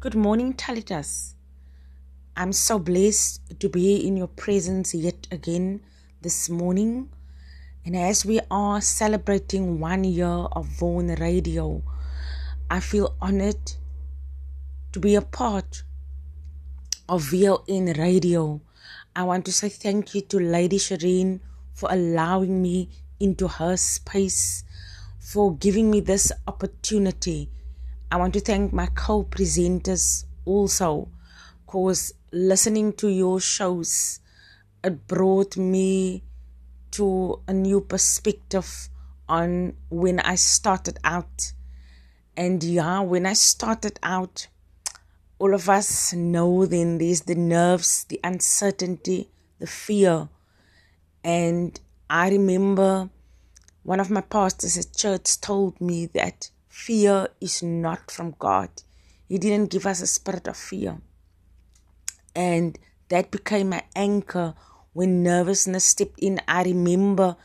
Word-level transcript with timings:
Good 0.00 0.14
morning, 0.14 0.54
Tallitas. 0.54 1.34
I'm 2.34 2.54
so 2.54 2.78
blessed 2.78 3.60
to 3.60 3.68
be 3.68 3.96
in 3.96 4.16
your 4.16 4.28
presence 4.28 4.94
yet 4.94 5.28
again 5.30 5.82
this 6.22 6.48
morning. 6.48 7.10
And 7.84 7.94
as 7.94 8.24
we 8.24 8.40
are 8.50 8.80
celebrating 8.80 9.78
one 9.78 10.04
year 10.04 10.48
of 10.52 10.64
Vaughan 10.68 11.16
Radio, 11.16 11.82
I 12.70 12.80
feel 12.80 13.14
honored 13.20 13.74
to 14.92 15.00
be 15.00 15.16
a 15.16 15.20
part 15.20 15.82
of 17.06 17.24
VON 17.24 17.92
Radio. 17.98 18.62
I 19.14 19.24
want 19.24 19.44
to 19.44 19.52
say 19.52 19.68
thank 19.68 20.14
you 20.14 20.22
to 20.22 20.40
Lady 20.40 20.78
Shireen 20.78 21.40
for 21.74 21.92
allowing 21.92 22.62
me 22.62 22.88
into 23.20 23.48
her 23.48 23.76
space, 23.76 24.64
for 25.18 25.54
giving 25.54 25.90
me 25.90 26.00
this 26.00 26.32
opportunity 26.46 27.50
I 28.12 28.16
want 28.16 28.34
to 28.34 28.40
thank 28.40 28.72
my 28.72 28.86
co 28.86 29.22
presenters 29.22 30.24
also 30.44 31.08
because 31.64 32.12
listening 32.32 32.92
to 32.94 33.08
your 33.08 33.38
shows 33.38 34.18
it 34.82 35.06
brought 35.06 35.56
me 35.56 36.24
to 36.90 37.40
a 37.46 37.52
new 37.52 37.80
perspective 37.80 38.88
on 39.28 39.74
when 39.90 40.18
I 40.18 40.34
started 40.34 40.98
out. 41.04 41.52
And 42.36 42.64
yeah, 42.64 43.00
when 43.00 43.26
I 43.26 43.34
started 43.34 44.00
out, 44.02 44.48
all 45.38 45.54
of 45.54 45.68
us 45.68 46.12
know 46.12 46.66
then 46.66 46.98
there's 46.98 47.22
the 47.22 47.36
nerves, 47.36 48.04
the 48.04 48.18
uncertainty, 48.24 49.30
the 49.60 49.68
fear. 49.68 50.28
And 51.22 51.78
I 52.08 52.30
remember 52.30 53.08
one 53.84 54.00
of 54.00 54.10
my 54.10 54.22
pastors 54.22 54.76
at 54.76 54.96
church 54.96 55.40
told 55.40 55.80
me 55.80 56.06
that 56.06 56.50
Fear 56.70 57.28
is 57.40 57.64
not 57.64 58.12
from 58.12 58.36
God. 58.38 58.70
He 59.28 59.38
didn't 59.38 59.70
give 59.70 59.86
us 59.86 60.00
a 60.00 60.06
spirit 60.06 60.46
of 60.46 60.56
fear. 60.56 60.98
And 62.34 62.78
that 63.08 63.32
became 63.32 63.70
my 63.70 63.82
anchor 63.96 64.54
when 64.92 65.24
nervousness 65.24 65.84
stepped 65.84 66.20
in. 66.20 66.40
I 66.46 66.62
remember, 66.62 67.36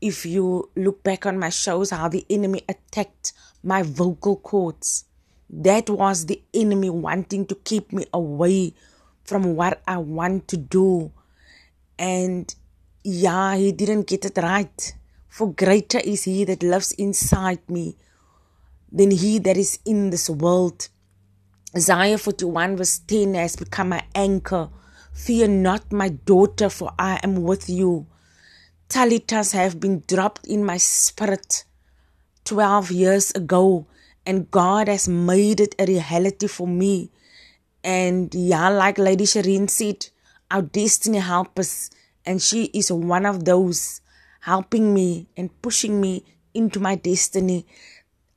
if 0.00 0.24
you 0.24 0.70
look 0.76 1.02
back 1.02 1.26
on 1.26 1.40
my 1.40 1.50
shows, 1.50 1.90
how 1.90 2.08
the 2.08 2.24
enemy 2.30 2.62
attacked 2.68 3.32
my 3.64 3.82
vocal 3.82 4.36
cords. 4.36 5.04
That 5.50 5.90
was 5.90 6.26
the 6.26 6.40
enemy 6.54 6.88
wanting 6.88 7.46
to 7.46 7.56
keep 7.56 7.92
me 7.92 8.06
away 8.14 8.74
from 9.24 9.56
what 9.56 9.82
I 9.88 9.98
want 9.98 10.46
to 10.48 10.56
do. 10.56 11.10
And 11.98 12.54
yeah, 13.02 13.56
he 13.56 13.72
didn't 13.72 14.06
get 14.06 14.24
it 14.24 14.36
right. 14.36 14.94
For 15.28 15.52
greater 15.52 15.98
is 15.98 16.24
he 16.24 16.44
that 16.44 16.62
lives 16.62 16.92
inside 16.92 17.68
me 17.68 17.96
than 18.90 19.10
he 19.10 19.38
that 19.38 19.56
is 19.56 19.78
in 19.84 20.10
this 20.10 20.28
world. 20.30 20.88
Isaiah 21.76 22.18
41 22.18 22.76
verse 22.76 22.98
10 22.98 23.34
has 23.34 23.56
become 23.56 23.90
my 23.90 24.04
anchor. 24.14 24.70
Fear 25.12 25.48
not, 25.48 25.92
my 25.92 26.08
daughter, 26.08 26.70
for 26.70 26.92
I 26.98 27.18
am 27.22 27.42
with 27.42 27.68
you. 27.68 28.06
Tallitas 28.88 29.52
have 29.52 29.78
been 29.78 30.02
dropped 30.06 30.46
in 30.46 30.64
my 30.64 30.78
spirit 30.78 31.64
12 32.44 32.90
years 32.90 33.30
ago, 33.32 33.86
and 34.24 34.50
God 34.50 34.88
has 34.88 35.08
made 35.08 35.60
it 35.60 35.74
a 35.78 35.84
reality 35.84 36.46
for 36.46 36.66
me. 36.66 37.10
And 37.84 38.34
yeah, 38.34 38.70
like 38.70 38.96
Lady 38.96 39.24
Shireen 39.24 39.68
said, 39.68 40.08
our 40.50 40.62
destiny 40.62 41.18
helps 41.18 41.60
us, 41.60 41.90
and 42.24 42.40
she 42.40 42.64
is 42.66 42.90
one 42.90 43.26
of 43.26 43.44
those 43.44 44.00
helping 44.40 44.94
me 44.94 45.28
and 45.36 45.50
pushing 45.60 46.00
me 46.00 46.24
into 46.54 46.80
my 46.80 46.94
destiny. 46.94 47.66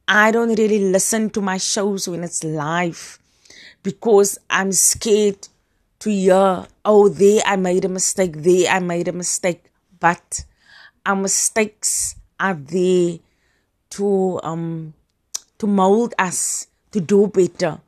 I 0.07 0.31
don't 0.31 0.57
really 0.57 0.79
listen 0.91 1.29
to 1.31 1.41
my 1.41 1.57
shows 1.57 2.07
when 2.07 2.23
it's 2.23 2.43
live 2.43 3.19
because 3.83 4.37
I'm 4.49 4.71
scared 4.71 5.47
to 5.99 6.09
hear, 6.09 6.65
oh, 6.83 7.09
there 7.09 7.41
I 7.45 7.55
made 7.55 7.85
a 7.85 7.89
mistake, 7.89 8.37
there 8.37 8.69
I 8.69 8.79
made 8.79 9.07
a 9.07 9.13
mistake. 9.13 9.65
But 9.99 10.43
our 11.05 11.15
mistakes 11.15 12.15
are 12.39 12.55
there 12.55 13.19
to 13.91 14.39
um 14.43 14.93
to 15.59 15.67
mold 15.67 16.13
us 16.17 16.67
to 16.91 16.99
do 16.99 17.27
better. 17.27 17.79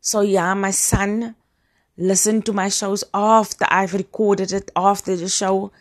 So 0.00 0.20
yeah, 0.20 0.54
my 0.54 0.70
son 0.70 1.34
listened 1.96 2.44
to 2.46 2.52
my 2.52 2.68
shows 2.68 3.02
after 3.14 3.66
I've 3.70 3.94
recorded 3.94 4.52
it 4.52 4.70
after 4.76 5.16
the 5.16 5.28
show, 5.28 5.72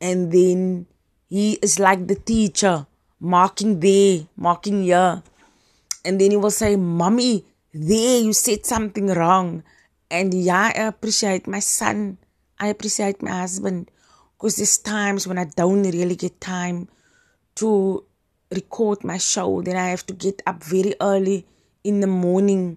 and 0.00 0.30
then 0.30 0.86
he 1.28 1.54
is 1.54 1.78
like 1.78 2.06
the 2.06 2.14
teacher 2.14 2.86
marking 3.24 3.80
there, 3.80 4.26
marking 4.36 4.82
here. 4.82 5.22
And 6.04 6.20
then 6.20 6.30
he 6.30 6.36
will 6.36 6.50
say, 6.50 6.76
Mommy, 6.76 7.44
there 7.72 8.20
you 8.20 8.34
said 8.34 8.66
something 8.66 9.06
wrong. 9.06 9.64
And 10.10 10.34
yeah, 10.34 10.72
I 10.74 10.82
appreciate 10.82 11.46
my 11.46 11.60
son. 11.60 12.18
I 12.60 12.68
appreciate 12.68 13.22
my 13.22 13.30
husband. 13.30 13.90
Because 14.36 14.56
there's 14.56 14.76
times 14.76 15.26
when 15.26 15.38
I 15.38 15.44
don't 15.44 15.82
really 15.82 16.16
get 16.16 16.38
time 16.40 16.88
to 17.56 18.04
record 18.50 19.02
my 19.04 19.16
show. 19.16 19.62
Then 19.62 19.76
I 19.76 19.88
have 19.88 20.04
to 20.06 20.14
get 20.14 20.42
up 20.46 20.62
very 20.62 20.94
early 21.00 21.46
in 21.82 22.00
the 22.00 22.06
morning. 22.06 22.76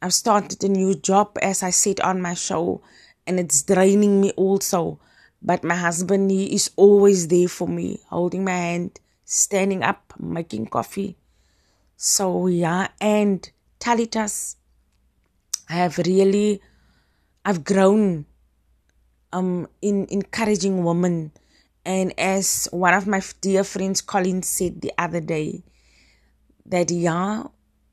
I've 0.00 0.14
started 0.14 0.64
a 0.64 0.68
new 0.68 0.94
job, 0.94 1.36
as 1.42 1.62
I 1.62 1.70
said 1.70 2.00
on 2.00 2.22
my 2.22 2.34
show, 2.34 2.80
and 3.26 3.38
it's 3.38 3.62
draining 3.62 4.22
me 4.22 4.32
also. 4.32 4.98
But 5.42 5.62
my 5.62 5.76
husband, 5.76 6.30
he 6.30 6.54
is 6.54 6.70
always 6.76 7.28
there 7.28 7.48
for 7.48 7.68
me, 7.68 8.00
holding 8.08 8.44
my 8.44 8.52
hand 8.52 8.98
standing 9.32 9.82
up, 9.82 10.12
making 10.20 10.66
coffee. 10.66 11.16
So 11.96 12.48
yeah, 12.48 12.88
and 13.00 13.40
Tallitas, 13.80 14.56
I 15.70 15.74
have 15.74 15.96
really, 15.96 16.60
I've 17.42 17.64
grown 17.64 18.26
um 19.32 19.68
in 19.80 20.06
encouraging 20.10 20.84
women. 20.84 21.32
And 21.84 22.12
as 22.20 22.68
one 22.70 22.92
of 22.92 23.06
my 23.06 23.22
dear 23.40 23.64
friends, 23.64 24.02
Colin, 24.02 24.42
said 24.42 24.82
the 24.82 24.92
other 24.98 25.20
day, 25.20 25.64
that 26.66 26.90
yeah, 26.90 27.44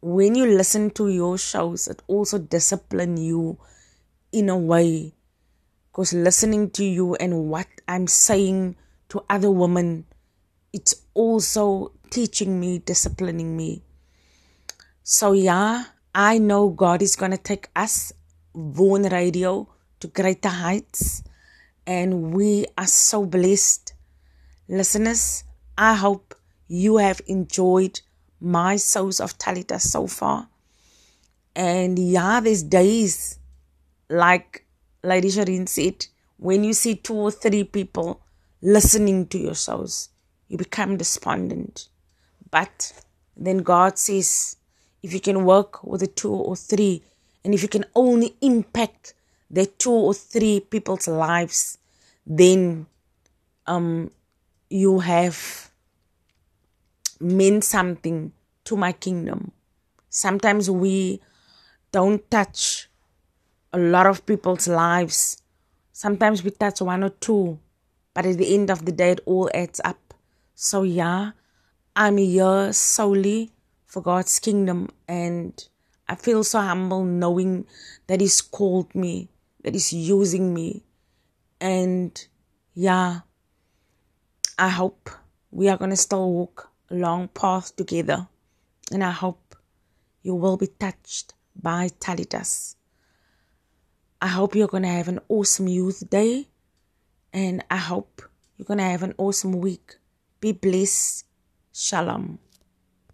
when 0.01 0.35
you 0.35 0.45
listen 0.45 0.91
to 0.91 1.07
your 1.07 1.37
shows, 1.37 1.87
it 1.87 2.01
also 2.07 2.37
discipline 2.37 3.15
you 3.15 3.57
in 4.33 4.49
a 4.49 4.57
way. 4.57 5.15
Because 5.87 6.11
listening 6.13 6.69
to 6.71 6.83
you 6.83 7.15
and 7.15 7.47
what 7.49 7.67
I'm 7.87 8.07
saying 8.07 8.75
to 9.07 9.23
other 9.29 9.49
women 9.49 10.05
it's 10.73 10.95
also 11.13 11.91
teaching 12.09 12.59
me, 12.59 12.79
disciplining 12.79 13.55
me. 13.55 13.83
So, 15.03 15.33
yeah, 15.33 15.85
I 16.13 16.37
know 16.37 16.69
God 16.69 17.01
is 17.01 17.15
going 17.15 17.31
to 17.31 17.37
take 17.37 17.69
us, 17.75 18.13
Vaughan 18.53 19.03
Radio, 19.11 19.67
to 19.99 20.07
greater 20.07 20.49
heights. 20.49 21.23
And 21.85 22.33
we 22.33 22.65
are 22.77 22.87
so 22.87 23.25
blessed. 23.25 23.93
Listeners, 24.67 25.43
I 25.77 25.95
hope 25.95 26.35
you 26.67 26.97
have 26.97 27.21
enjoyed 27.25 28.01
my 28.39 28.75
Souls 28.75 29.19
of 29.19 29.37
Talita 29.37 29.81
so 29.81 30.05
far. 30.07 30.47
And 31.55 31.97
yeah, 31.97 32.39
there's 32.39 32.63
days, 32.63 33.39
like 34.09 34.65
Lady 35.03 35.29
Shireen 35.29 35.67
said, 35.67 36.05
when 36.37 36.63
you 36.63 36.73
see 36.73 36.95
two 36.95 37.15
or 37.15 37.31
three 37.31 37.63
people 37.63 38.21
listening 38.61 39.27
to 39.27 39.37
your 39.37 39.55
souls 39.55 40.09
you 40.49 40.57
become 40.57 40.97
despondent. 40.97 41.87
But 42.51 42.91
then 43.37 43.59
God 43.59 43.97
says, 43.97 44.57
if 45.01 45.13
you 45.13 45.21
can 45.21 45.45
work 45.45 45.83
with 45.83 46.01
the 46.01 46.07
two 46.07 46.33
or 46.33 46.55
three, 46.55 47.03
and 47.45 47.53
if 47.53 47.61
you 47.61 47.69
can 47.69 47.85
only 47.95 48.35
impact 48.41 49.13
the 49.49 49.65
two 49.65 49.91
or 49.91 50.13
three 50.13 50.59
people's 50.59 51.07
lives, 51.07 51.77
then 52.25 52.85
um, 53.65 54.11
you 54.69 54.99
have 54.99 55.71
meant 57.19 57.63
something 57.63 58.31
to 58.65 58.75
my 58.75 58.91
kingdom. 58.91 59.51
Sometimes 60.09 60.69
we 60.69 61.21
don't 61.91 62.29
touch 62.29 62.89
a 63.71 63.79
lot 63.79 64.05
of 64.05 64.25
people's 64.25 64.67
lives. 64.67 65.41
Sometimes 65.91 66.43
we 66.43 66.51
touch 66.51 66.81
one 66.81 67.03
or 67.03 67.09
two, 67.09 67.59
but 68.13 68.25
at 68.25 68.37
the 68.37 68.53
end 68.53 68.69
of 68.69 68.85
the 68.85 68.91
day, 68.91 69.11
it 69.11 69.21
all 69.25 69.49
adds 69.53 69.79
up. 69.83 70.13
So, 70.61 70.83
yeah, 70.83 71.31
I'm 71.95 72.17
here 72.17 72.73
solely 72.73 73.53
for 73.85 74.01
God's 74.01 74.39
kingdom, 74.39 74.89
and 75.07 75.53
I 76.09 76.15
feel 76.15 76.43
so 76.43 76.59
humble 76.59 77.05
knowing 77.05 77.65
that 78.07 78.19
He's 78.19 78.41
called 78.41 78.93
me, 78.93 79.29
that 79.63 79.73
He's 79.73 79.93
using 79.93 80.53
me. 80.53 80.83
And 81.61 82.11
yeah, 82.73 83.21
I 84.57 84.67
hope 84.67 85.09
we 85.49 85.69
are 85.69 85.77
going 85.77 85.91
to 85.91 85.95
still 85.95 86.29
walk 86.29 86.69
a 86.91 86.95
long 86.95 87.29
path 87.29 87.73
together. 87.77 88.27
And 88.91 89.01
I 89.01 89.11
hope 89.11 89.55
you 90.23 90.35
will 90.35 90.57
be 90.57 90.67
touched 90.67 91.35
by 91.55 91.87
Tallitas. 92.01 92.75
I 94.21 94.27
hope 94.27 94.55
you're 94.55 94.67
going 94.67 94.83
to 94.83 94.89
have 94.89 95.07
an 95.07 95.21
awesome 95.29 95.69
youth 95.69 96.09
day. 96.09 96.49
And 97.31 97.63
I 97.71 97.77
hope 97.77 98.21
you're 98.57 98.65
going 98.65 98.79
to 98.79 98.83
have 98.83 99.03
an 99.03 99.13
awesome 99.17 99.53
week. 99.53 99.98
Be 100.41 100.51
blessed. 100.53 101.25
Shalom. 101.71 102.39